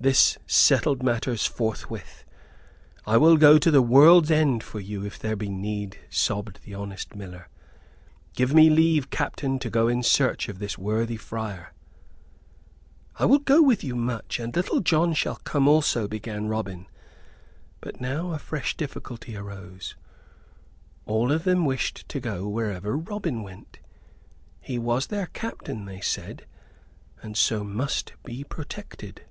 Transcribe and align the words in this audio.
This 0.00 0.38
settled 0.46 1.02
matters 1.02 1.44
forthwith. 1.44 2.24
"I 3.04 3.16
will 3.16 3.36
go 3.36 3.58
to 3.58 3.68
the 3.68 3.82
world's 3.82 4.30
end 4.30 4.62
for 4.62 4.78
you, 4.78 5.04
if 5.04 5.18
there 5.18 5.34
be 5.34 5.48
need," 5.48 5.98
sobbed 6.08 6.62
the 6.62 6.72
honest 6.72 7.16
miller. 7.16 7.48
"Give 8.34 8.54
me 8.54 8.70
leave, 8.70 9.10
captain, 9.10 9.58
to 9.58 9.68
go 9.68 9.88
in 9.88 10.04
search 10.04 10.48
of 10.48 10.60
this 10.60 10.78
worthy 10.78 11.16
friar." 11.16 11.72
"I 13.18 13.24
will 13.24 13.40
go 13.40 13.60
with 13.60 13.82
you, 13.82 13.96
Much, 13.96 14.38
and 14.38 14.54
Little 14.54 14.78
John 14.78 15.14
shall 15.14 15.34
come 15.34 15.66
also," 15.66 16.06
began 16.06 16.46
Robin; 16.46 16.86
but 17.80 18.00
now 18.00 18.30
a 18.30 18.38
fresh 18.38 18.76
difficulty 18.76 19.34
arose. 19.34 19.96
All 21.06 21.32
of 21.32 21.42
them 21.42 21.64
wished 21.64 22.08
to 22.10 22.20
go 22.20 22.46
wherever 22.48 22.96
Robin 22.96 23.42
went; 23.42 23.80
he 24.60 24.78
was 24.78 25.08
their 25.08 25.26
captain, 25.26 25.86
they 25.86 26.00
said, 26.00 26.46
and 27.20 27.36
so 27.36 27.64
must 27.64 28.12
be 28.24 28.44
protected. 28.44 29.22